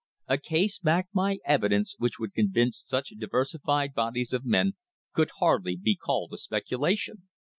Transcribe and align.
A 0.27 0.39
case 0.39 0.79
backed 0.79 1.13
by 1.13 1.37
evidence 1.45 1.93
which 1.99 2.17
would 2.17 2.33
convince 2.33 2.83
such 2.83 3.09
diversified 3.09 3.93
bodies 3.93 4.33
of 4.33 4.43
men 4.45 4.73
could 5.13 5.29
hardly 5.39 5.75
be 5.75 5.95
called 5.95 6.33
a 6.33 6.37
speculation. 6.39 7.27